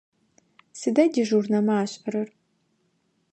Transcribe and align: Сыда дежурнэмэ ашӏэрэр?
Сыда 0.79 1.05
дежурнэмэ 1.13 1.73
ашӏэрэр? 1.83 2.27